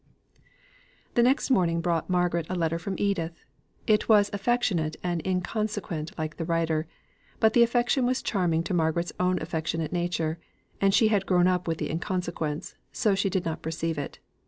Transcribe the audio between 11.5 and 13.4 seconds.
with the inconsequence, so she